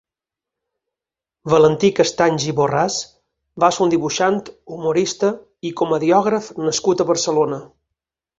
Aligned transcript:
Valentí 1.53 1.91
Castanys 1.99 2.47
i 2.51 2.55
Borràs 2.59 2.97
va 3.65 3.69
ser 3.77 3.83
un 3.85 3.93
dibuixant, 3.95 4.41
humorista 4.79 5.31
i 5.71 5.75
comediògraf 5.83 6.49
nascut 6.71 7.07
a 7.07 7.09
Barcelona. 7.13 7.63